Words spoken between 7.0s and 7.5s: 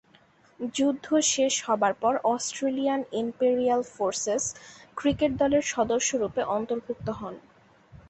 হন।